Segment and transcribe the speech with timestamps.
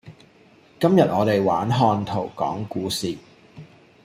[0.79, 3.15] 今日我哋玩看圖講故事